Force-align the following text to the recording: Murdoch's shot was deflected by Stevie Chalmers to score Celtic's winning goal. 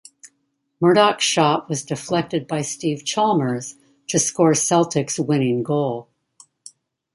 Murdoch's 0.79 1.23
shot 1.23 1.69
was 1.69 1.85
deflected 1.85 2.47
by 2.47 2.63
Stevie 2.63 3.03
Chalmers 3.03 3.75
to 4.07 4.17
score 4.17 4.55
Celtic's 4.55 5.19
winning 5.19 5.61
goal. 5.61 6.09